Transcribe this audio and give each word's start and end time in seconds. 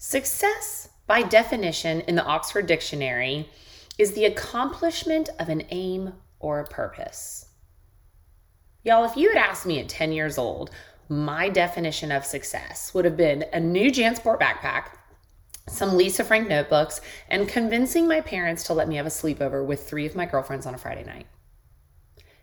Success, 0.00 0.90
by 1.08 1.22
definition 1.22 2.02
in 2.02 2.14
the 2.14 2.24
Oxford 2.24 2.66
Dictionary, 2.66 3.50
is 3.98 4.12
the 4.12 4.26
accomplishment 4.26 5.28
of 5.40 5.48
an 5.48 5.64
aim 5.70 6.12
or 6.38 6.60
a 6.60 6.68
purpose. 6.68 7.46
Y'all, 8.84 9.04
if 9.04 9.16
you 9.16 9.28
had 9.28 9.38
asked 9.38 9.66
me 9.66 9.80
at 9.80 9.88
10 9.88 10.12
years 10.12 10.38
old, 10.38 10.70
my 11.08 11.48
definition 11.48 12.12
of 12.12 12.24
success 12.24 12.94
would 12.94 13.04
have 13.04 13.16
been 13.16 13.44
a 13.52 13.58
new 13.58 13.90
Jansport 13.90 14.38
backpack, 14.38 14.90
some 15.66 15.96
Lisa 15.96 16.22
Frank 16.22 16.48
notebooks, 16.48 17.00
and 17.28 17.48
convincing 17.48 18.06
my 18.06 18.20
parents 18.20 18.62
to 18.64 18.74
let 18.74 18.86
me 18.86 18.94
have 18.94 19.06
a 19.06 19.10
sleepover 19.10 19.66
with 19.66 19.88
three 19.88 20.06
of 20.06 20.14
my 20.14 20.26
girlfriends 20.26 20.64
on 20.64 20.76
a 20.76 20.78
Friday 20.78 21.02
night. 21.02 21.26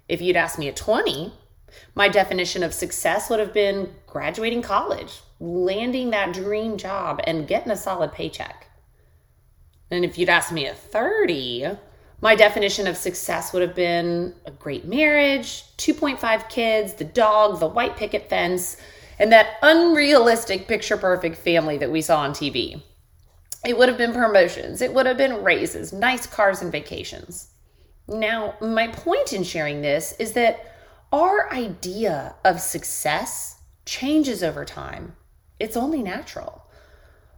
If 0.09 0.21
you'd 0.21 0.35
asked 0.35 0.59
me 0.59 0.67
at 0.67 0.75
20, 0.75 1.33
my 1.95 2.07
definition 2.07 2.63
of 2.63 2.73
success 2.73 3.29
would 3.29 3.39
have 3.39 3.53
been 3.53 3.93
graduating 4.07 4.61
college, 4.61 5.21
landing 5.39 6.11
that 6.11 6.33
dream 6.33 6.77
job, 6.77 7.19
and 7.25 7.47
getting 7.47 7.71
a 7.71 7.77
solid 7.77 8.11
paycheck. 8.11 8.67
And 9.91 10.03
if 10.03 10.17
you'd 10.17 10.29
asked 10.29 10.51
me 10.51 10.67
at 10.67 10.77
30, 10.77 11.77
my 12.21 12.35
definition 12.35 12.87
of 12.87 12.97
success 12.97 13.53
would 13.53 13.61
have 13.61 13.75
been 13.75 14.33
a 14.45 14.51
great 14.51 14.85
marriage, 14.85 15.63
2.5 15.77 16.49
kids, 16.49 16.93
the 16.93 17.03
dog, 17.03 17.59
the 17.59 17.67
white 17.67 17.97
picket 17.97 18.29
fence, 18.29 18.77
and 19.19 19.31
that 19.31 19.57
unrealistic 19.61 20.67
picture 20.67 20.97
perfect 20.97 21.37
family 21.37 21.77
that 21.77 21.91
we 21.91 22.01
saw 22.01 22.21
on 22.21 22.31
TV. 22.31 22.81
It 23.65 23.77
would 23.77 23.89
have 23.89 23.97
been 23.97 24.13
promotions, 24.13 24.81
it 24.81 24.93
would 24.93 25.05
have 25.05 25.17
been 25.17 25.43
raises, 25.43 25.91
nice 25.91 26.27
cars, 26.27 26.61
and 26.61 26.71
vacations. 26.71 27.49
Now, 28.07 28.55
my 28.61 28.87
point 28.87 29.33
in 29.33 29.43
sharing 29.43 29.81
this 29.81 30.13
is 30.19 30.33
that 30.33 30.74
our 31.11 31.51
idea 31.51 32.35
of 32.43 32.59
success 32.59 33.61
changes 33.85 34.43
over 34.43 34.65
time. 34.65 35.15
It's 35.59 35.77
only 35.77 36.01
natural. 36.03 36.63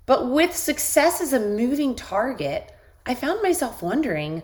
But 0.06 0.30
with 0.30 0.56
success 0.56 1.22
as 1.22 1.34
a 1.34 1.40
moving 1.40 1.94
target, 1.96 2.74
I 3.06 3.14
found 3.14 3.42
myself 3.42 3.82
wondering 3.82 4.44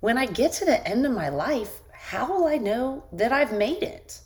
when 0.00 0.16
I 0.18 0.26
get 0.26 0.52
to 0.54 0.64
the 0.64 0.86
end 0.86 1.04
of 1.04 1.12
my 1.12 1.28
life, 1.28 1.80
how 1.92 2.32
will 2.32 2.46
I 2.46 2.56
know 2.56 3.04
that 3.12 3.32
I've 3.32 3.52
made 3.52 3.82
it? 3.82 4.20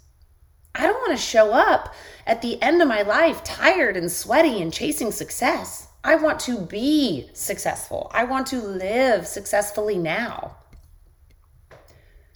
I 0.74 0.86
don't 0.86 1.00
want 1.00 1.12
to 1.12 1.24
show 1.24 1.52
up 1.52 1.94
at 2.26 2.42
the 2.42 2.60
end 2.60 2.82
of 2.82 2.88
my 2.88 3.02
life 3.02 3.44
tired 3.44 3.96
and 3.96 4.10
sweaty 4.10 4.60
and 4.60 4.72
chasing 4.72 5.12
success. 5.12 5.88
I 6.02 6.16
want 6.16 6.40
to 6.40 6.60
be 6.60 7.30
successful. 7.32 8.10
I 8.12 8.24
want 8.24 8.48
to 8.48 8.60
live 8.60 9.26
successfully 9.26 9.96
now. 9.96 10.56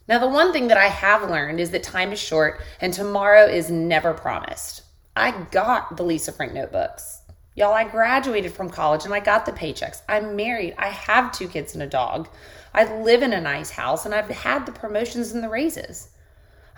Now, 0.08 0.18
the 0.18 0.28
one 0.28 0.54
thing 0.54 0.68
that 0.68 0.78
I 0.78 0.86
have 0.86 1.28
learned 1.28 1.60
is 1.60 1.70
that 1.72 1.82
time 1.82 2.12
is 2.12 2.18
short 2.18 2.62
and 2.80 2.94
tomorrow 2.94 3.44
is 3.44 3.70
never 3.70 4.14
promised. 4.14 4.82
I 5.14 5.32
got 5.50 5.98
the 5.98 6.02
Lisa 6.02 6.32
Frank 6.32 6.54
notebooks. 6.54 7.20
Y'all, 7.54 7.74
I 7.74 7.84
graduated 7.84 8.52
from 8.52 8.70
college 8.70 9.04
and 9.04 9.12
I 9.12 9.20
got 9.20 9.44
the 9.44 9.52
paychecks. 9.52 10.00
I'm 10.08 10.34
married. 10.34 10.74
I 10.78 10.88
have 10.88 11.30
two 11.30 11.46
kids 11.46 11.74
and 11.74 11.82
a 11.82 11.86
dog. 11.86 12.26
I 12.72 12.84
live 13.02 13.22
in 13.22 13.34
a 13.34 13.40
nice 13.40 13.68
house 13.68 14.06
and 14.06 14.14
I've 14.14 14.30
had 14.30 14.64
the 14.64 14.72
promotions 14.72 15.32
and 15.32 15.44
the 15.44 15.48
raises. 15.50 16.08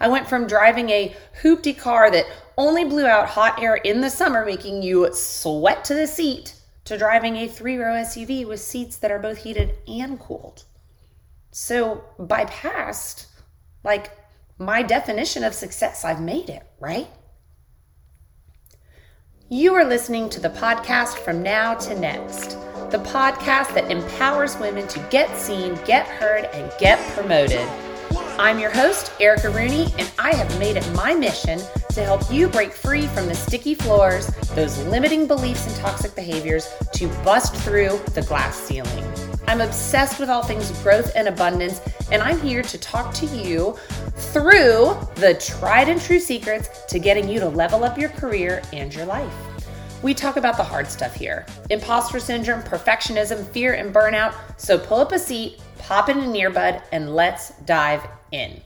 I 0.00 0.08
went 0.08 0.28
from 0.28 0.48
driving 0.48 0.90
a 0.90 1.14
hoopty 1.40 1.78
car 1.78 2.10
that 2.10 2.26
only 2.58 2.84
blew 2.84 3.06
out 3.06 3.28
hot 3.28 3.62
air 3.62 3.76
in 3.76 4.00
the 4.00 4.10
summer, 4.10 4.44
making 4.44 4.82
you 4.82 5.12
sweat 5.12 5.84
to 5.84 5.94
the 5.94 6.06
seat, 6.06 6.54
to 6.86 6.98
driving 6.98 7.36
a 7.36 7.46
three 7.46 7.76
row 7.76 7.94
SUV 7.94 8.48
with 8.48 8.60
seats 8.60 8.96
that 8.96 9.12
are 9.12 9.18
both 9.20 9.38
heated 9.38 9.74
and 9.86 10.18
cooled. 10.18 10.64
So, 11.52 12.04
by 12.18 12.44
past, 12.44 13.26
like 13.82 14.16
my 14.58 14.82
definition 14.82 15.42
of 15.42 15.52
success, 15.52 16.04
I've 16.04 16.20
made 16.20 16.48
it, 16.48 16.62
right? 16.78 17.08
You 19.48 19.74
are 19.74 19.84
listening 19.84 20.28
to 20.30 20.40
the 20.40 20.50
podcast 20.50 21.18
From 21.18 21.42
Now 21.42 21.74
to 21.74 21.98
Next, 21.98 22.50
the 22.90 23.02
podcast 23.04 23.74
that 23.74 23.90
empowers 23.90 24.56
women 24.58 24.86
to 24.88 25.00
get 25.10 25.36
seen, 25.36 25.74
get 25.84 26.06
heard, 26.06 26.44
and 26.52 26.70
get 26.78 27.00
promoted. 27.14 27.68
I'm 28.38 28.60
your 28.60 28.70
host, 28.70 29.12
Erica 29.20 29.50
Rooney, 29.50 29.92
and 29.98 30.10
I 30.20 30.32
have 30.34 30.56
made 30.60 30.76
it 30.76 30.88
my 30.92 31.14
mission 31.14 31.58
to 31.90 32.04
help 32.04 32.30
you 32.30 32.48
break 32.48 32.72
free 32.72 33.08
from 33.08 33.26
the 33.26 33.34
sticky 33.34 33.74
floors, 33.74 34.28
those 34.54 34.78
limiting 34.84 35.26
beliefs 35.26 35.66
and 35.66 35.76
toxic 35.76 36.14
behaviors 36.14 36.72
to 36.94 37.08
bust 37.24 37.56
through 37.56 38.00
the 38.14 38.22
glass 38.22 38.56
ceiling. 38.56 39.04
I'm 39.50 39.62
obsessed 39.62 40.20
with 40.20 40.28
all 40.28 40.44
things 40.44 40.70
growth 40.80 41.10
and 41.16 41.26
abundance, 41.26 41.80
and 42.12 42.22
I'm 42.22 42.40
here 42.40 42.62
to 42.62 42.78
talk 42.78 43.12
to 43.14 43.26
you 43.26 43.76
through 44.14 44.96
the 45.16 45.36
tried 45.44 45.88
and 45.88 46.00
true 46.00 46.20
secrets 46.20 46.84
to 46.84 47.00
getting 47.00 47.28
you 47.28 47.40
to 47.40 47.48
level 47.48 47.82
up 47.82 47.98
your 47.98 48.10
career 48.10 48.62
and 48.72 48.94
your 48.94 49.06
life. 49.06 49.34
We 50.04 50.14
talk 50.14 50.36
about 50.36 50.56
the 50.56 50.62
hard 50.62 50.86
stuff 50.86 51.16
here 51.16 51.46
imposter 51.68 52.20
syndrome, 52.20 52.62
perfectionism, 52.62 53.44
fear, 53.48 53.74
and 53.74 53.92
burnout. 53.92 54.36
So 54.56 54.78
pull 54.78 55.00
up 55.00 55.10
a 55.10 55.18
seat, 55.18 55.60
pop 55.78 56.08
in 56.08 56.20
an 56.20 56.32
earbud, 56.32 56.84
and 56.92 57.16
let's 57.16 57.50
dive 57.64 58.06
in. 58.30 58.60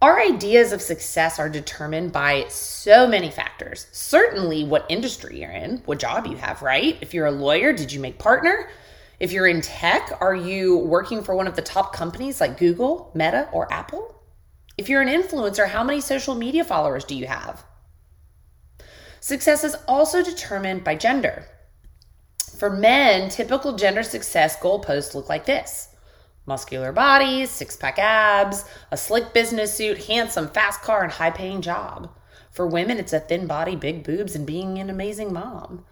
Our 0.00 0.20
ideas 0.20 0.70
of 0.70 0.80
success 0.80 1.40
are 1.40 1.48
determined 1.48 2.12
by 2.12 2.46
so 2.48 3.08
many 3.08 3.32
factors. 3.32 3.88
Certainly, 3.90 4.66
what 4.66 4.86
industry 4.88 5.40
you're 5.40 5.50
in, 5.50 5.78
what 5.78 5.98
job 5.98 6.28
you 6.28 6.36
have, 6.36 6.62
right? 6.62 6.96
If 7.00 7.12
you're 7.12 7.26
a 7.26 7.32
lawyer, 7.32 7.72
did 7.72 7.92
you 7.92 7.98
make 7.98 8.16
partner? 8.16 8.68
If 9.20 9.32
you're 9.32 9.46
in 9.46 9.60
tech, 9.60 10.10
are 10.22 10.34
you 10.34 10.78
working 10.78 11.22
for 11.22 11.34
one 11.34 11.46
of 11.46 11.54
the 11.54 11.60
top 11.60 11.94
companies 11.94 12.40
like 12.40 12.58
Google, 12.58 13.12
Meta, 13.14 13.50
or 13.52 13.70
Apple? 13.70 14.18
If 14.78 14.88
you're 14.88 15.02
an 15.02 15.08
influencer, 15.08 15.68
how 15.68 15.84
many 15.84 16.00
social 16.00 16.34
media 16.34 16.64
followers 16.64 17.04
do 17.04 17.14
you 17.14 17.26
have? 17.26 17.62
Success 19.20 19.62
is 19.62 19.76
also 19.86 20.24
determined 20.24 20.84
by 20.84 20.94
gender. 20.94 21.44
For 22.56 22.70
men, 22.70 23.28
typical 23.28 23.76
gender 23.76 24.02
success 24.02 24.56
goalposts 24.56 25.14
look 25.14 25.28
like 25.28 25.44
this 25.44 25.88
muscular 26.46 26.90
bodies, 26.90 27.50
six 27.50 27.76
pack 27.76 27.98
abs, 27.98 28.64
a 28.90 28.96
slick 28.96 29.32
business 29.34 29.72
suit, 29.74 30.06
handsome, 30.06 30.48
fast 30.48 30.80
car, 30.80 31.04
and 31.04 31.12
high 31.12 31.30
paying 31.30 31.60
job. 31.60 32.10
For 32.50 32.66
women, 32.66 32.98
it's 32.98 33.12
a 33.12 33.20
thin 33.20 33.46
body, 33.46 33.76
big 33.76 34.02
boobs, 34.02 34.34
and 34.34 34.46
being 34.46 34.78
an 34.78 34.90
amazing 34.90 35.32
mom. 35.32 35.84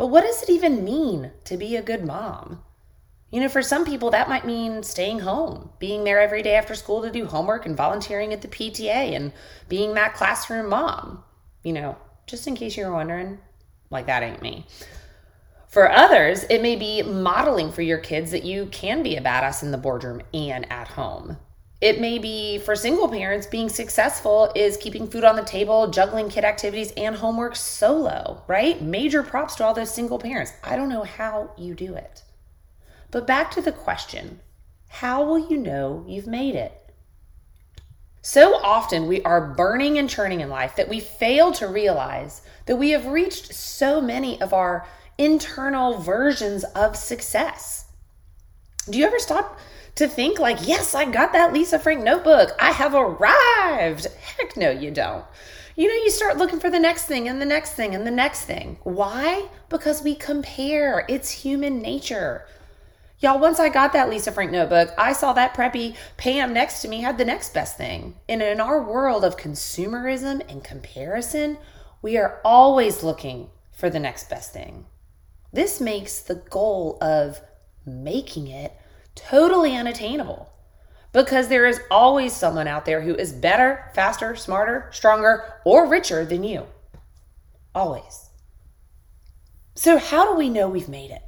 But 0.00 0.06
what 0.06 0.24
does 0.24 0.42
it 0.42 0.48
even 0.48 0.82
mean 0.82 1.30
to 1.44 1.58
be 1.58 1.76
a 1.76 1.82
good 1.82 2.06
mom? 2.06 2.62
You 3.30 3.42
know, 3.42 3.50
for 3.50 3.60
some 3.60 3.84
people, 3.84 4.10
that 4.12 4.30
might 4.30 4.46
mean 4.46 4.82
staying 4.82 5.18
home, 5.18 5.72
being 5.78 6.04
there 6.04 6.18
every 6.18 6.42
day 6.42 6.54
after 6.54 6.74
school 6.74 7.02
to 7.02 7.10
do 7.10 7.26
homework 7.26 7.66
and 7.66 7.76
volunteering 7.76 8.32
at 8.32 8.40
the 8.40 8.48
PTA 8.48 9.14
and 9.14 9.30
being 9.68 9.92
that 9.92 10.14
classroom 10.14 10.70
mom. 10.70 11.22
You 11.62 11.74
know, 11.74 11.98
just 12.26 12.46
in 12.46 12.56
case 12.56 12.78
you're 12.78 12.90
wondering, 12.90 13.40
like 13.90 14.06
that 14.06 14.22
ain't 14.22 14.40
me. 14.40 14.64
For 15.68 15.92
others, 15.92 16.44
it 16.44 16.62
may 16.62 16.76
be 16.76 17.02
modeling 17.02 17.70
for 17.70 17.82
your 17.82 17.98
kids 17.98 18.30
that 18.30 18.44
you 18.44 18.70
can 18.72 19.02
be 19.02 19.16
a 19.16 19.20
badass 19.20 19.62
in 19.62 19.70
the 19.70 19.76
boardroom 19.76 20.22
and 20.32 20.64
at 20.72 20.88
home. 20.88 21.36
It 21.80 21.98
may 21.98 22.18
be 22.18 22.58
for 22.58 22.76
single 22.76 23.08
parents, 23.08 23.46
being 23.46 23.70
successful 23.70 24.52
is 24.54 24.76
keeping 24.76 25.06
food 25.06 25.24
on 25.24 25.36
the 25.36 25.42
table, 25.42 25.88
juggling 25.88 26.28
kid 26.28 26.44
activities, 26.44 26.92
and 26.94 27.16
homework 27.16 27.56
solo, 27.56 28.42
right? 28.46 28.82
Major 28.82 29.22
props 29.22 29.56
to 29.56 29.64
all 29.64 29.72
those 29.72 29.92
single 29.92 30.18
parents. 30.18 30.52
I 30.62 30.76
don't 30.76 30.90
know 30.90 31.04
how 31.04 31.52
you 31.56 31.74
do 31.74 31.94
it. 31.94 32.22
But 33.10 33.26
back 33.26 33.50
to 33.52 33.62
the 33.62 33.72
question 33.72 34.40
how 34.88 35.22
will 35.22 35.38
you 35.38 35.56
know 35.56 36.04
you've 36.06 36.26
made 36.26 36.56
it? 36.56 36.76
So 38.22 38.56
often 38.56 39.06
we 39.06 39.22
are 39.22 39.54
burning 39.54 39.96
and 39.98 40.10
churning 40.10 40.40
in 40.40 40.50
life 40.50 40.76
that 40.76 40.88
we 40.88 41.00
fail 41.00 41.52
to 41.52 41.68
realize 41.68 42.42
that 42.66 42.76
we 42.76 42.90
have 42.90 43.06
reached 43.06 43.54
so 43.54 44.00
many 44.00 44.38
of 44.42 44.52
our 44.52 44.86
internal 45.16 45.98
versions 45.98 46.64
of 46.74 46.96
success. 46.96 47.86
Do 48.90 48.98
you 48.98 49.06
ever 49.06 49.18
stop 49.18 49.58
to 49.96 50.08
think 50.08 50.38
like, 50.38 50.66
yes, 50.66 50.94
I 50.94 51.04
got 51.04 51.32
that 51.32 51.52
Lisa 51.52 51.78
Frank 51.78 52.02
notebook. 52.02 52.50
I 52.58 52.72
have 52.72 52.94
arrived. 52.94 54.06
Heck 54.38 54.56
no, 54.56 54.70
you 54.70 54.90
don't. 54.90 55.24
You 55.76 55.88
know, 55.88 56.04
you 56.04 56.10
start 56.10 56.36
looking 56.36 56.60
for 56.60 56.70
the 56.70 56.78
next 56.78 57.06
thing 57.06 57.28
and 57.28 57.40
the 57.40 57.46
next 57.46 57.72
thing 57.72 57.94
and 57.94 58.06
the 58.06 58.10
next 58.10 58.44
thing. 58.44 58.78
Why? 58.82 59.48
Because 59.68 60.02
we 60.02 60.14
compare. 60.14 61.04
It's 61.08 61.30
human 61.30 61.80
nature. 61.80 62.46
Y'all, 63.20 63.38
once 63.38 63.60
I 63.60 63.68
got 63.68 63.92
that 63.92 64.08
Lisa 64.08 64.32
Frank 64.32 64.50
notebook, 64.50 64.94
I 64.96 65.12
saw 65.12 65.34
that 65.34 65.54
preppy 65.54 65.94
Pam 66.16 66.54
next 66.54 66.80
to 66.82 66.88
me 66.88 67.02
had 67.02 67.18
the 67.18 67.24
next 67.24 67.52
best 67.52 67.76
thing. 67.76 68.16
And 68.28 68.42
in 68.42 68.60
our 68.60 68.82
world 68.82 69.24
of 69.24 69.36
consumerism 69.36 70.40
and 70.50 70.64
comparison, 70.64 71.58
we 72.00 72.16
are 72.16 72.40
always 72.44 73.02
looking 73.02 73.50
for 73.72 73.90
the 73.90 74.00
next 74.00 74.30
best 74.30 74.54
thing. 74.54 74.86
This 75.52 75.80
makes 75.80 76.20
the 76.20 76.36
goal 76.36 76.96
of 77.02 77.42
making 77.84 78.48
it 78.48 78.72
totally 79.14 79.76
unattainable 79.76 80.50
because 81.12 81.48
there 81.48 81.66
is 81.66 81.80
always 81.90 82.34
someone 82.34 82.68
out 82.68 82.84
there 82.84 83.02
who 83.02 83.14
is 83.14 83.32
better, 83.32 83.90
faster, 83.94 84.36
smarter, 84.36 84.88
stronger, 84.92 85.54
or 85.64 85.88
richer 85.88 86.24
than 86.24 86.44
you. 86.44 86.66
Always. 87.74 88.30
So, 89.74 89.98
how 89.98 90.30
do 90.30 90.38
we 90.38 90.48
know 90.48 90.68
we've 90.68 90.88
made 90.88 91.10
it? 91.10 91.22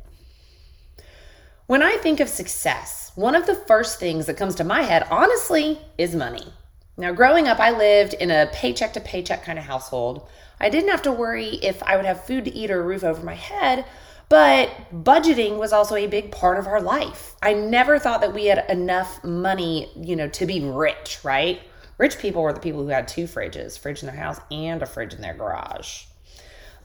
When 1.67 1.82
I 1.82 1.96
think 1.96 2.20
of 2.20 2.29
success, 2.29 3.12
one 3.14 3.34
of 3.34 3.46
the 3.46 3.55
first 3.55 3.99
things 3.99 4.26
that 4.26 4.37
comes 4.37 4.55
to 4.56 4.64
my 4.64 4.82
head, 4.82 5.06
honestly, 5.11 5.81
is 5.96 6.14
money. 6.14 6.52
Now, 6.96 7.12
growing 7.12 7.49
up, 7.49 7.58
I 7.58 7.70
lived 7.70 8.14
in 8.14 8.31
a 8.31 8.50
paycheck 8.52 8.93
to 8.93 9.00
paycheck 9.00 9.44
kind 9.44 9.58
of 9.58 9.64
household. 9.64 10.29
I 10.61 10.69
didn't 10.69 10.90
have 10.90 11.02
to 11.02 11.12
worry 11.12 11.55
if 11.62 11.82
I 11.82 11.96
would 11.96 12.05
have 12.05 12.26
food 12.26 12.44
to 12.44 12.55
eat 12.55 12.70
or 12.70 12.81
a 12.81 12.84
roof 12.84 13.02
over 13.02 13.25
my 13.25 13.34
head, 13.34 13.84
but 14.32 14.70
budgeting 15.05 15.58
was 15.58 15.75
also 15.75 15.94
a 15.94 16.06
big 16.06 16.31
part 16.31 16.58
of 16.58 16.67
our 16.67 16.81
life. 16.81 17.37
I 17.43 17.52
never 17.52 17.99
thought 17.99 18.23
that 18.23 18.32
we 18.32 18.46
had 18.46 18.64
enough 18.70 19.23
money, 19.23 19.90
you 19.94 20.17
know, 20.17 20.26
to 20.29 20.46
be 20.46 20.64
rich, 20.64 21.19
right? 21.23 21.61
Rich 21.99 22.19
people 22.19 22.40
were 22.40 22.55
the 22.55 22.58
people 22.58 22.81
who 22.81 22.88
had 22.88 23.06
two 23.06 23.25
fridges, 23.25 23.79
fridge 23.79 24.02
in 24.02 24.06
their 24.06 24.17
house 24.17 24.40
and 24.50 24.81
a 24.81 24.87
fridge 24.87 25.12
in 25.12 25.20
their 25.20 25.34
garage. 25.34 26.05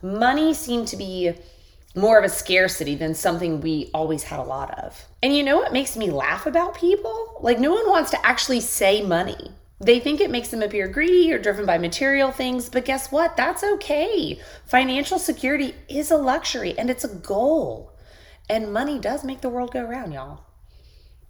Money 0.02 0.52
seemed 0.52 0.88
to 0.88 0.98
be 0.98 1.32
more 1.94 2.18
of 2.18 2.24
a 2.26 2.28
scarcity 2.28 2.94
than 2.94 3.14
something 3.14 3.62
we 3.62 3.90
always 3.94 4.24
had 4.24 4.40
a 4.40 4.42
lot 4.42 4.78
of. 4.78 5.06
And 5.22 5.34
you 5.34 5.42
know 5.42 5.56
what 5.56 5.72
makes 5.72 5.96
me 5.96 6.10
laugh 6.10 6.44
about 6.44 6.76
people? 6.76 7.38
Like, 7.40 7.58
no 7.58 7.72
one 7.72 7.88
wants 7.88 8.10
to 8.10 8.26
actually 8.26 8.60
say 8.60 9.00
money. 9.00 9.52
They 9.80 10.00
think 10.00 10.20
it 10.20 10.30
makes 10.30 10.48
them 10.48 10.62
appear 10.62 10.88
greedy 10.88 11.32
or 11.32 11.38
driven 11.38 11.64
by 11.64 11.78
material 11.78 12.32
things, 12.32 12.68
but 12.68 12.84
guess 12.84 13.12
what? 13.12 13.36
That's 13.36 13.62
okay. 13.62 14.40
Financial 14.66 15.18
security 15.18 15.74
is 15.88 16.10
a 16.10 16.16
luxury 16.16 16.76
and 16.76 16.90
it's 16.90 17.04
a 17.04 17.14
goal. 17.14 17.92
And 18.50 18.72
money 18.72 18.98
does 18.98 19.22
make 19.22 19.40
the 19.40 19.48
world 19.48 19.72
go 19.72 19.84
round, 19.84 20.12
y'all. 20.12 20.40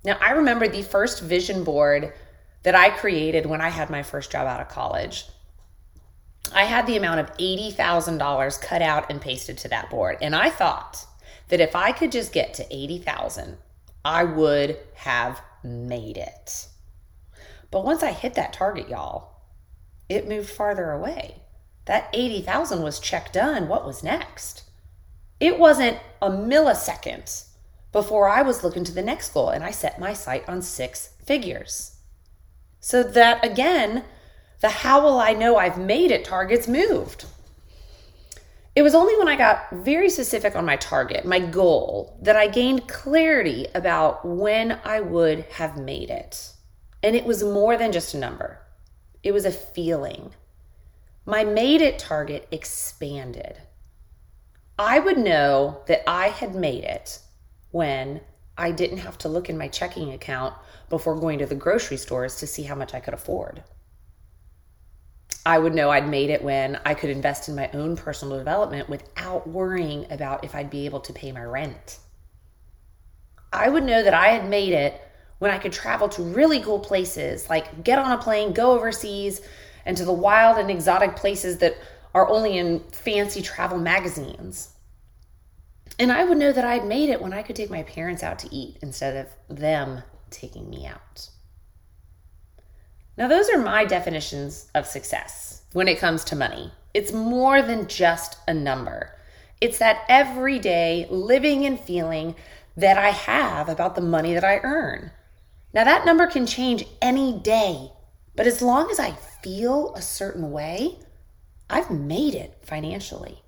Now, 0.04 0.16
I 0.20 0.30
remember 0.30 0.66
the 0.66 0.82
first 0.82 1.22
vision 1.22 1.62
board 1.62 2.14
that 2.62 2.74
I 2.74 2.90
created 2.90 3.44
when 3.44 3.60
I 3.60 3.68
had 3.68 3.90
my 3.90 4.02
first 4.02 4.30
job 4.30 4.46
out 4.46 4.60
of 4.60 4.68
college. 4.68 5.26
I 6.54 6.64
had 6.64 6.86
the 6.86 6.96
amount 6.96 7.20
of 7.20 7.36
$80,000 7.36 8.62
cut 8.62 8.80
out 8.80 9.10
and 9.10 9.20
pasted 9.20 9.58
to 9.58 9.68
that 9.68 9.90
board. 9.90 10.16
And 10.22 10.34
I 10.34 10.48
thought 10.48 11.04
that 11.48 11.60
if 11.60 11.76
I 11.76 11.92
could 11.92 12.12
just 12.12 12.32
get 12.32 12.54
to 12.54 12.74
80,000, 12.74 13.58
I 14.04 14.24
would 14.24 14.78
have 14.94 15.42
made 15.62 16.16
it. 16.16 16.68
But 17.70 17.84
once 17.84 18.02
I 18.02 18.12
hit 18.12 18.34
that 18.34 18.52
target, 18.52 18.88
y'all, 18.88 19.42
it 20.08 20.28
moved 20.28 20.48
farther 20.48 20.90
away. 20.90 21.42
That 21.84 22.08
80,000 22.12 22.82
was 22.82 23.00
check 23.00 23.32
done. 23.32 23.68
What 23.68 23.86
was 23.86 24.02
next? 24.02 24.64
It 25.40 25.58
wasn't 25.58 25.98
a 26.20 26.30
millisecond 26.30 27.44
before 27.92 28.28
I 28.28 28.42
was 28.42 28.62
looking 28.62 28.84
to 28.84 28.92
the 28.92 29.02
next 29.02 29.32
goal 29.32 29.50
and 29.50 29.64
I 29.64 29.70
set 29.70 29.98
my 29.98 30.12
sight 30.12 30.48
on 30.48 30.62
six 30.62 31.10
figures. 31.24 31.96
So 32.80 33.02
that 33.02 33.44
again, 33.44 34.04
the 34.60 34.68
how 34.68 35.02
will 35.02 35.18
I 35.18 35.32
know 35.32 35.56
I've 35.56 35.78
made 35.78 36.10
it 36.10 36.24
targets 36.24 36.66
moved. 36.66 37.24
It 38.74 38.82
was 38.82 38.94
only 38.94 39.16
when 39.16 39.28
I 39.28 39.36
got 39.36 39.70
very 39.72 40.10
specific 40.10 40.54
on 40.54 40.64
my 40.64 40.76
target, 40.76 41.24
my 41.24 41.40
goal, 41.40 42.18
that 42.22 42.36
I 42.36 42.46
gained 42.46 42.88
clarity 42.88 43.66
about 43.74 44.24
when 44.24 44.78
I 44.84 45.00
would 45.00 45.40
have 45.52 45.76
made 45.76 46.10
it. 46.10 46.52
And 47.02 47.14
it 47.14 47.24
was 47.24 47.44
more 47.44 47.76
than 47.76 47.92
just 47.92 48.14
a 48.14 48.18
number, 48.18 48.60
it 49.22 49.32
was 49.32 49.44
a 49.44 49.52
feeling. 49.52 50.34
My 51.26 51.44
made 51.44 51.82
it 51.82 51.98
target 51.98 52.48
expanded. 52.50 53.58
I 54.78 54.98
would 54.98 55.18
know 55.18 55.82
that 55.86 56.08
I 56.08 56.28
had 56.28 56.54
made 56.54 56.84
it 56.84 57.18
when 57.70 58.20
I 58.56 58.70
didn't 58.70 58.98
have 58.98 59.18
to 59.18 59.28
look 59.28 59.50
in 59.50 59.58
my 59.58 59.68
checking 59.68 60.12
account 60.12 60.54
before 60.88 61.20
going 61.20 61.38
to 61.40 61.46
the 61.46 61.54
grocery 61.54 61.96
stores 61.96 62.36
to 62.36 62.46
see 62.46 62.62
how 62.62 62.74
much 62.74 62.94
I 62.94 63.00
could 63.00 63.14
afford. 63.14 63.62
I 65.44 65.58
would 65.58 65.74
know 65.74 65.90
I'd 65.90 66.08
made 66.08 66.30
it 66.30 66.42
when 66.42 66.80
I 66.84 66.94
could 66.94 67.10
invest 67.10 67.48
in 67.48 67.54
my 67.54 67.70
own 67.72 67.96
personal 67.96 68.38
development 68.38 68.88
without 68.88 69.48
worrying 69.48 70.06
about 70.10 70.44
if 70.44 70.54
I'd 70.54 70.70
be 70.70 70.86
able 70.86 71.00
to 71.00 71.12
pay 71.12 71.32
my 71.32 71.42
rent. 71.42 71.98
I 73.52 73.68
would 73.68 73.84
know 73.84 74.02
that 74.02 74.14
I 74.14 74.28
had 74.28 74.48
made 74.48 74.72
it 74.72 75.00
when 75.38 75.50
I 75.50 75.58
could 75.58 75.72
travel 75.72 76.08
to 76.10 76.22
really 76.22 76.60
cool 76.60 76.80
places, 76.80 77.48
like 77.48 77.84
get 77.84 77.98
on 77.98 78.12
a 78.12 78.18
plane, 78.18 78.52
go 78.52 78.72
overseas, 78.72 79.40
and 79.86 79.96
to 79.96 80.04
the 80.04 80.12
wild 80.12 80.58
and 80.58 80.70
exotic 80.70 81.16
places 81.16 81.58
that 81.58 81.76
are 82.14 82.28
only 82.28 82.58
in 82.58 82.80
fancy 82.90 83.42
travel 83.42 83.78
magazines. 83.78 84.70
And 85.98 86.12
I 86.12 86.24
would 86.24 86.38
know 86.38 86.52
that 86.52 86.64
I'd 86.64 86.86
made 86.86 87.08
it 87.08 87.20
when 87.20 87.32
I 87.32 87.42
could 87.42 87.56
take 87.56 87.70
my 87.70 87.82
parents 87.84 88.22
out 88.22 88.38
to 88.40 88.54
eat 88.54 88.78
instead 88.82 89.16
of 89.16 89.56
them 89.56 90.02
taking 90.30 90.68
me 90.70 90.86
out. 90.86 91.28
Now, 93.16 93.26
those 93.26 93.48
are 93.50 93.58
my 93.58 93.84
definitions 93.84 94.70
of 94.74 94.86
success 94.86 95.62
when 95.72 95.88
it 95.88 95.98
comes 95.98 96.22
to 96.24 96.36
money. 96.36 96.72
It's 96.94 97.12
more 97.12 97.62
than 97.62 97.88
just 97.88 98.38
a 98.46 98.54
number, 98.54 99.14
it's 99.60 99.78
that 99.78 100.04
everyday 100.08 101.06
living 101.10 101.66
and 101.66 101.80
feeling 101.80 102.36
that 102.76 102.96
I 102.96 103.10
have 103.10 103.68
about 103.68 103.96
the 103.96 104.00
money 104.00 104.34
that 104.34 104.44
I 104.44 104.60
earn. 104.62 105.10
Now, 105.72 105.84
that 105.84 106.06
number 106.06 106.26
can 106.26 106.46
change 106.46 106.84
any 107.02 107.38
day, 107.38 107.90
but 108.34 108.46
as 108.46 108.62
long 108.62 108.90
as 108.90 108.98
I 108.98 109.12
feel 109.42 109.94
a 109.94 110.02
certain 110.02 110.50
way, 110.50 110.98
I've 111.68 111.90
made 111.90 112.34
it 112.34 112.58
financially. 112.62 113.42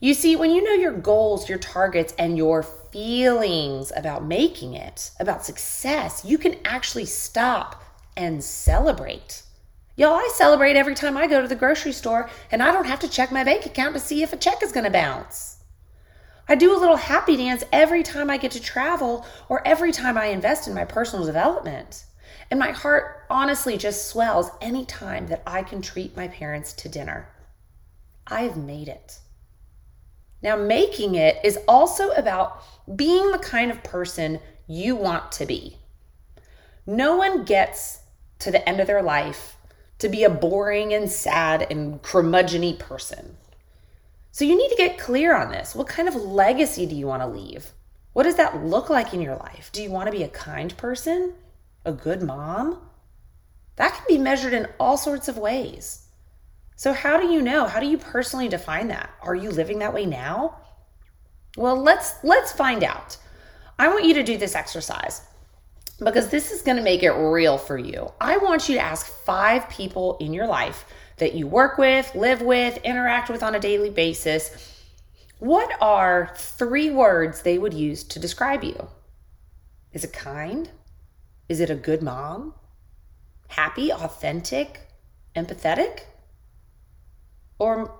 You 0.00 0.12
see, 0.12 0.36
when 0.36 0.50
you 0.50 0.62
know 0.62 0.74
your 0.74 0.92
goals, 0.92 1.48
your 1.48 1.58
targets, 1.58 2.12
and 2.18 2.36
your 2.36 2.62
feelings 2.62 3.90
about 3.96 4.24
making 4.24 4.74
it, 4.74 5.10
about 5.18 5.46
success, 5.46 6.24
you 6.26 6.36
can 6.36 6.56
actually 6.64 7.06
stop 7.06 7.82
and 8.16 8.44
celebrate. 8.44 9.42
Y'all, 9.96 10.14
I 10.14 10.28
celebrate 10.34 10.76
every 10.76 10.94
time 10.94 11.16
I 11.16 11.26
go 11.26 11.40
to 11.40 11.48
the 11.48 11.54
grocery 11.54 11.92
store 11.92 12.28
and 12.50 12.62
I 12.62 12.72
don't 12.72 12.86
have 12.86 13.00
to 13.00 13.08
check 13.08 13.32
my 13.32 13.44
bank 13.44 13.64
account 13.64 13.94
to 13.94 14.00
see 14.00 14.22
if 14.22 14.32
a 14.32 14.36
check 14.36 14.62
is 14.62 14.72
going 14.72 14.84
to 14.84 14.90
bounce. 14.90 15.53
I 16.46 16.54
do 16.54 16.76
a 16.76 16.78
little 16.78 16.96
happy 16.96 17.36
dance 17.36 17.64
every 17.72 18.02
time 18.02 18.28
I 18.28 18.36
get 18.36 18.50
to 18.52 18.60
travel 18.60 19.26
or 19.48 19.66
every 19.66 19.92
time 19.92 20.18
I 20.18 20.26
invest 20.26 20.68
in 20.68 20.74
my 20.74 20.84
personal 20.84 21.24
development. 21.24 22.04
And 22.50 22.60
my 22.60 22.72
heart 22.72 23.24
honestly 23.30 23.78
just 23.78 24.08
swells 24.08 24.50
any 24.60 24.84
time 24.84 25.28
that 25.28 25.42
I 25.46 25.62
can 25.62 25.80
treat 25.80 26.16
my 26.16 26.28
parents 26.28 26.72
to 26.74 26.88
dinner. 26.88 27.28
I've 28.26 28.56
made 28.56 28.88
it. 28.88 29.18
Now, 30.42 30.56
making 30.56 31.14
it 31.14 31.38
is 31.42 31.58
also 31.66 32.10
about 32.10 32.62
being 32.94 33.32
the 33.32 33.38
kind 33.38 33.70
of 33.70 33.82
person 33.82 34.40
you 34.66 34.94
want 34.94 35.32
to 35.32 35.46
be. 35.46 35.78
No 36.86 37.16
one 37.16 37.44
gets 37.44 38.00
to 38.40 38.50
the 38.50 38.66
end 38.68 38.78
of 38.78 38.86
their 38.86 39.02
life 39.02 39.56
to 39.98 40.08
be 40.10 40.22
a 40.22 40.30
boring 40.30 40.92
and 40.92 41.10
sad 41.10 41.66
and 41.70 42.02
curmudgeony 42.02 42.78
person. 42.78 43.38
So 44.34 44.44
you 44.44 44.58
need 44.58 44.70
to 44.70 44.74
get 44.74 44.98
clear 44.98 45.32
on 45.32 45.52
this. 45.52 45.76
What 45.76 45.86
kind 45.86 46.08
of 46.08 46.16
legacy 46.16 46.86
do 46.86 46.96
you 46.96 47.06
want 47.06 47.22
to 47.22 47.28
leave? 47.28 47.70
What 48.14 48.24
does 48.24 48.34
that 48.34 48.64
look 48.66 48.90
like 48.90 49.14
in 49.14 49.20
your 49.20 49.36
life? 49.36 49.70
Do 49.72 49.80
you 49.80 49.92
want 49.92 50.08
to 50.08 50.10
be 50.10 50.24
a 50.24 50.28
kind 50.28 50.76
person? 50.76 51.34
A 51.84 51.92
good 51.92 52.20
mom? 52.20 52.80
That 53.76 53.94
can 53.94 54.02
be 54.08 54.18
measured 54.18 54.52
in 54.52 54.66
all 54.80 54.96
sorts 54.96 55.28
of 55.28 55.38
ways. 55.38 56.08
So 56.74 56.92
how 56.92 57.16
do 57.16 57.28
you 57.28 57.42
know? 57.42 57.66
How 57.66 57.78
do 57.78 57.86
you 57.86 57.96
personally 57.96 58.48
define 58.48 58.88
that? 58.88 59.08
Are 59.22 59.36
you 59.36 59.52
living 59.52 59.78
that 59.78 59.94
way 59.94 60.04
now? 60.04 60.56
Well, 61.56 61.80
let's 61.80 62.14
let's 62.24 62.50
find 62.50 62.82
out. 62.82 63.16
I 63.78 63.86
want 63.86 64.04
you 64.04 64.14
to 64.14 64.24
do 64.24 64.36
this 64.36 64.56
exercise 64.56 65.22
because 66.00 66.30
this 66.30 66.50
is 66.50 66.62
going 66.62 66.76
to 66.76 66.82
make 66.82 67.04
it 67.04 67.12
real 67.12 67.56
for 67.56 67.78
you. 67.78 68.10
I 68.20 68.38
want 68.38 68.68
you 68.68 68.74
to 68.74 68.80
ask 68.80 69.06
5 69.06 69.68
people 69.68 70.16
in 70.18 70.34
your 70.34 70.48
life 70.48 70.86
that 71.18 71.34
you 71.34 71.46
work 71.46 71.78
with, 71.78 72.14
live 72.14 72.42
with, 72.42 72.78
interact 72.78 73.28
with 73.28 73.42
on 73.42 73.54
a 73.54 73.60
daily 73.60 73.90
basis, 73.90 74.72
what 75.38 75.70
are 75.80 76.32
three 76.36 76.90
words 76.90 77.42
they 77.42 77.58
would 77.58 77.74
use 77.74 78.02
to 78.04 78.18
describe 78.18 78.64
you? 78.64 78.88
Is 79.92 80.04
it 80.04 80.12
kind? 80.12 80.70
Is 81.48 81.60
it 81.60 81.70
a 81.70 81.74
good 81.74 82.02
mom? 82.02 82.54
Happy, 83.48 83.92
authentic, 83.92 84.88
empathetic? 85.36 86.00
Or 87.58 87.94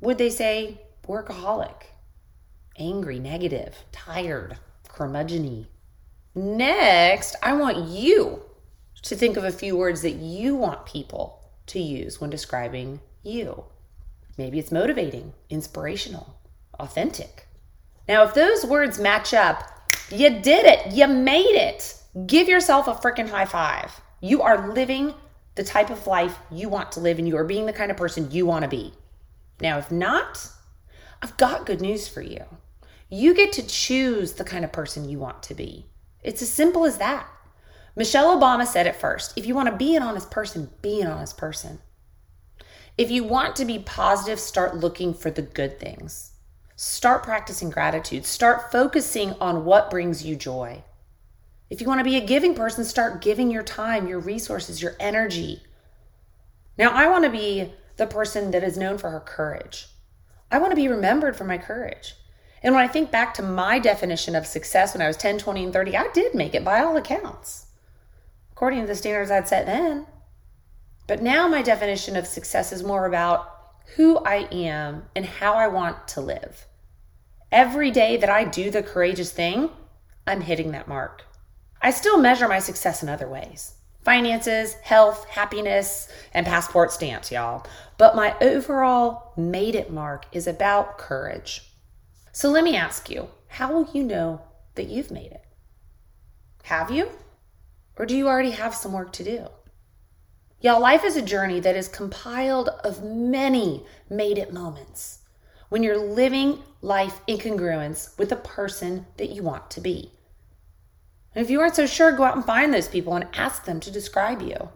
would 0.00 0.18
they 0.18 0.30
say 0.30 0.80
workaholic, 1.06 1.82
angry, 2.76 3.18
negative, 3.18 3.76
tired, 3.92 4.58
curmudgeony? 4.88 5.66
Next, 6.34 7.36
I 7.42 7.52
want 7.52 7.88
you 7.88 8.42
to 9.02 9.14
think 9.14 9.36
of 9.36 9.44
a 9.44 9.52
few 9.52 9.76
words 9.76 10.02
that 10.02 10.14
you 10.14 10.56
want 10.56 10.86
people 10.86 11.45
to 11.66 11.80
use 11.80 12.20
when 12.20 12.30
describing 12.30 13.00
you. 13.22 13.64
Maybe 14.38 14.58
it's 14.58 14.72
motivating, 14.72 15.32
inspirational, 15.50 16.38
authentic. 16.78 17.46
Now, 18.08 18.22
if 18.24 18.34
those 18.34 18.64
words 18.64 18.98
match 18.98 19.34
up, 19.34 19.64
you 20.10 20.30
did 20.30 20.66
it. 20.66 20.92
You 20.92 21.06
made 21.06 21.56
it. 21.56 22.00
Give 22.26 22.48
yourself 22.48 22.86
a 22.86 22.94
freaking 22.94 23.28
high 23.28 23.46
five. 23.46 24.00
You 24.20 24.42
are 24.42 24.72
living 24.72 25.14
the 25.56 25.64
type 25.64 25.90
of 25.90 26.06
life 26.06 26.38
you 26.50 26.68
want 26.68 26.92
to 26.92 27.00
live 27.00 27.18
and 27.18 27.26
you 27.26 27.36
are 27.36 27.44
being 27.44 27.66
the 27.66 27.72
kind 27.72 27.90
of 27.90 27.96
person 27.96 28.30
you 28.30 28.46
want 28.46 28.62
to 28.62 28.68
be. 28.68 28.92
Now, 29.60 29.78
if 29.78 29.90
not, 29.90 30.46
I've 31.22 31.36
got 31.36 31.66
good 31.66 31.80
news 31.80 32.06
for 32.06 32.20
you. 32.20 32.44
You 33.08 33.34
get 33.34 33.52
to 33.52 33.66
choose 33.66 34.34
the 34.34 34.44
kind 34.44 34.64
of 34.64 34.72
person 34.72 35.08
you 35.08 35.18
want 35.18 35.42
to 35.44 35.54
be. 35.54 35.86
It's 36.22 36.42
as 36.42 36.50
simple 36.50 36.84
as 36.84 36.98
that. 36.98 37.26
Michelle 37.96 38.38
Obama 38.38 38.66
said 38.66 38.86
it 38.86 38.94
first. 38.94 39.32
If 39.36 39.46
you 39.46 39.54
want 39.54 39.70
to 39.70 39.76
be 39.76 39.96
an 39.96 40.02
honest 40.02 40.30
person, 40.30 40.70
be 40.82 41.00
an 41.00 41.08
honest 41.08 41.38
person. 41.38 41.80
If 42.98 43.10
you 43.10 43.24
want 43.24 43.56
to 43.56 43.64
be 43.64 43.78
positive, 43.78 44.38
start 44.38 44.76
looking 44.76 45.14
for 45.14 45.30
the 45.30 45.42
good 45.42 45.80
things. 45.80 46.32
Start 46.76 47.22
practicing 47.22 47.70
gratitude. 47.70 48.26
Start 48.26 48.70
focusing 48.70 49.32
on 49.40 49.64
what 49.64 49.90
brings 49.90 50.24
you 50.24 50.36
joy. 50.36 50.84
If 51.70 51.80
you 51.80 51.86
want 51.86 52.00
to 52.00 52.04
be 52.04 52.16
a 52.16 52.24
giving 52.24 52.54
person, 52.54 52.84
start 52.84 53.22
giving 53.22 53.50
your 53.50 53.62
time, 53.62 54.06
your 54.06 54.20
resources, 54.20 54.82
your 54.82 54.94
energy. 55.00 55.62
Now, 56.78 56.90
I 56.90 57.08
want 57.08 57.24
to 57.24 57.30
be 57.30 57.72
the 57.96 58.06
person 58.06 58.50
that 58.50 58.62
is 58.62 58.76
known 58.76 58.98
for 58.98 59.10
her 59.10 59.20
courage. 59.20 59.88
I 60.50 60.58
want 60.58 60.70
to 60.70 60.76
be 60.76 60.88
remembered 60.88 61.34
for 61.34 61.44
my 61.44 61.58
courage. 61.58 62.14
And 62.62 62.74
when 62.74 62.84
I 62.84 62.88
think 62.88 63.10
back 63.10 63.34
to 63.34 63.42
my 63.42 63.78
definition 63.78 64.36
of 64.36 64.46
success 64.46 64.94
when 64.94 65.02
I 65.02 65.06
was 65.06 65.16
10, 65.16 65.38
20, 65.38 65.64
and 65.64 65.72
30, 65.72 65.96
I 65.96 66.08
did 66.12 66.34
make 66.34 66.54
it 66.54 66.64
by 66.64 66.80
all 66.80 66.96
accounts, 66.96 67.65
according 68.56 68.80
to 68.80 68.86
the 68.86 68.94
standards 68.94 69.30
I'd 69.30 69.46
set 69.46 69.66
then. 69.66 70.06
But 71.06 71.20
now 71.20 71.46
my 71.46 71.60
definition 71.60 72.16
of 72.16 72.26
success 72.26 72.72
is 72.72 72.82
more 72.82 73.04
about 73.04 73.52
who 73.96 74.16
I 74.18 74.48
am 74.50 75.04
and 75.14 75.26
how 75.26 75.52
I 75.52 75.68
want 75.68 76.08
to 76.08 76.22
live. 76.22 76.64
Every 77.52 77.90
day 77.90 78.16
that 78.16 78.30
I 78.30 78.44
do 78.44 78.70
the 78.70 78.82
courageous 78.82 79.30
thing, 79.30 79.68
I'm 80.26 80.40
hitting 80.40 80.72
that 80.72 80.88
mark. 80.88 81.24
I 81.82 81.90
still 81.90 82.16
measure 82.16 82.48
my 82.48 82.58
success 82.58 83.02
in 83.02 83.10
other 83.10 83.28
ways 83.28 83.74
finances, 84.02 84.74
health, 84.84 85.26
happiness, 85.26 86.08
and 86.32 86.46
passport 86.46 86.92
stamps, 86.92 87.30
y'all. 87.30 87.66
But 87.98 88.16
my 88.16 88.36
overall 88.40 89.32
made 89.36 89.74
it 89.74 89.92
mark 89.92 90.24
is 90.32 90.46
about 90.46 90.96
courage. 90.96 91.72
So 92.32 92.48
let 92.48 92.64
me 92.64 92.74
ask 92.74 93.10
you 93.10 93.28
how 93.48 93.70
will 93.72 93.90
you 93.92 94.02
know 94.02 94.40
that 94.76 94.86
you've 94.86 95.10
made 95.10 95.32
it? 95.32 95.44
Have 96.62 96.90
you? 96.90 97.10
Or 97.96 98.06
do 98.06 98.16
you 98.16 98.28
already 98.28 98.50
have 98.50 98.74
some 98.74 98.92
work 98.92 99.12
to 99.14 99.24
do? 99.24 99.46
Y'all, 100.60 100.80
life 100.80 101.04
is 101.04 101.16
a 101.16 101.22
journey 101.22 101.60
that 101.60 101.76
is 101.76 101.88
compiled 101.88 102.68
of 102.82 103.04
many 103.04 103.84
made 104.08 104.38
it 104.38 104.52
moments 104.52 105.20
when 105.68 105.82
you're 105.82 105.98
living 105.98 106.62
life 106.80 107.20
in 107.26 107.38
congruence 107.38 108.16
with 108.18 108.28
the 108.28 108.36
person 108.36 109.06
that 109.16 109.30
you 109.30 109.42
want 109.42 109.70
to 109.70 109.80
be. 109.80 110.12
And 111.34 111.44
if 111.44 111.50
you 111.50 111.60
aren't 111.60 111.76
so 111.76 111.86
sure, 111.86 112.12
go 112.12 112.24
out 112.24 112.36
and 112.36 112.44
find 112.44 112.72
those 112.72 112.88
people 112.88 113.14
and 113.14 113.26
ask 113.34 113.64
them 113.64 113.80
to 113.80 113.90
describe 113.90 114.40
you. 114.40 114.70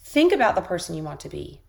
Think 0.00 0.32
about 0.32 0.54
the 0.54 0.60
person 0.60 0.94
you 0.94 1.02
want 1.02 1.20
to 1.20 1.28
be. 1.28 1.62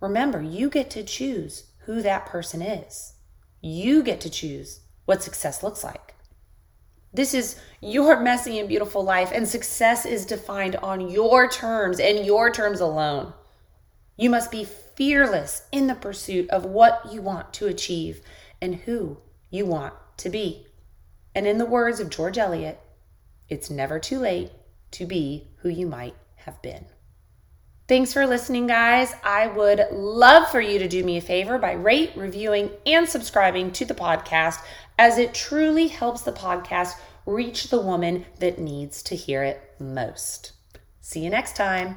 Remember, 0.00 0.42
you 0.42 0.70
get 0.70 0.90
to 0.90 1.04
choose 1.04 1.70
who 1.84 2.02
that 2.02 2.26
person 2.26 2.62
is. 2.62 3.14
You 3.60 4.02
get 4.02 4.20
to 4.22 4.30
choose 4.30 4.80
what 5.04 5.22
success 5.22 5.62
looks 5.62 5.84
like. 5.84 6.14
This 7.12 7.34
is 7.34 7.56
your 7.80 8.20
messy 8.20 8.58
and 8.58 8.68
beautiful 8.68 9.02
life, 9.02 9.32
and 9.34 9.48
success 9.48 10.06
is 10.06 10.24
defined 10.24 10.76
on 10.76 11.10
your 11.10 11.48
terms 11.48 11.98
and 11.98 12.24
your 12.24 12.50
terms 12.50 12.80
alone. 12.80 13.32
You 14.16 14.30
must 14.30 14.50
be 14.50 14.64
fearless 14.64 15.62
in 15.72 15.86
the 15.86 15.94
pursuit 15.94 16.48
of 16.50 16.64
what 16.64 17.12
you 17.12 17.20
want 17.22 17.52
to 17.54 17.66
achieve 17.66 18.20
and 18.60 18.76
who 18.76 19.18
you 19.50 19.66
want 19.66 19.94
to 20.18 20.28
be. 20.28 20.66
And 21.34 21.46
in 21.46 21.58
the 21.58 21.66
words 21.66 22.00
of 22.00 22.10
George 22.10 22.38
Eliot, 22.38 22.78
it's 23.48 23.70
never 23.70 23.98
too 23.98 24.18
late 24.18 24.52
to 24.92 25.06
be 25.06 25.48
who 25.58 25.68
you 25.68 25.86
might 25.86 26.14
have 26.36 26.60
been. 26.62 26.84
Thanks 27.88 28.12
for 28.12 28.24
listening, 28.24 28.68
guys. 28.68 29.12
I 29.24 29.48
would 29.48 29.84
love 29.90 30.48
for 30.48 30.60
you 30.60 30.78
to 30.78 30.86
do 30.86 31.02
me 31.02 31.16
a 31.16 31.20
favor 31.20 31.58
by 31.58 31.72
rate, 31.72 32.12
reviewing, 32.14 32.70
and 32.86 33.08
subscribing 33.08 33.72
to 33.72 33.84
the 33.84 33.94
podcast, 33.94 34.58
as 35.00 35.16
it 35.16 35.32
truly 35.32 35.88
helps 35.88 36.20
the 36.20 36.30
podcast 36.30 36.94
reach 37.24 37.70
the 37.70 37.80
woman 37.80 38.26
that 38.38 38.58
needs 38.58 39.02
to 39.02 39.16
hear 39.16 39.42
it 39.42 39.74
most. 39.78 40.52
See 41.00 41.24
you 41.24 41.30
next 41.30 41.56
time. 41.56 41.96